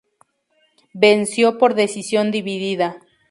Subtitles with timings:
[0.95, 3.03] Venció por decisión dividida.